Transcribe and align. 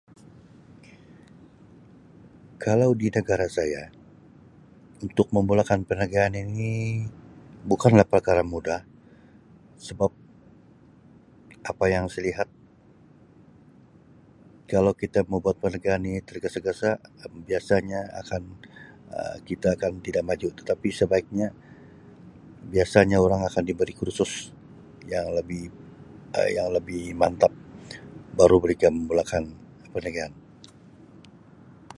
Kalau 2.65 2.89
di 3.01 3.07
negara 3.17 3.47
saya 3.57 3.83
untuk 5.05 5.27
memulakan 5.35 5.79
perniagaan 5.89 6.33
ini 6.43 6.71
bukan 7.69 7.91
lah 7.99 8.07
perkara 8.13 8.41
mudah 8.53 8.81
sebab 9.87 10.11
apa 11.71 11.85
yang 11.95 12.05
saya 12.11 12.23
lihat 12.29 12.49
kalau 14.71 14.93
kita 15.01 15.19
mau 15.29 15.39
buat 15.45 15.57
perniagaan 15.63 16.01
ini 16.09 16.19
tergesa-gesa 16.27 16.91
biasanya 17.49 18.01
akan 18.23 18.43
Um 19.17 19.37
kita 19.49 19.67
akan 19.75 19.93
tidak 20.05 20.23
maju 20.29 20.47
tetapi 20.59 20.87
sebaiknya 20.99 21.47
biasanya 22.73 23.17
orang 23.25 23.41
akan 23.49 23.63
diberi 23.69 23.91
kursus 23.99 24.31
yang 25.13 25.27
lebih 25.39 25.63
Um 26.37 26.47
yang 26.57 26.67
lebih 26.77 27.01
mantap 27.21 27.51
baru 28.39 28.57
mereka 28.63 28.87
memulakan 28.97 29.43
perniagaan. 29.93 30.33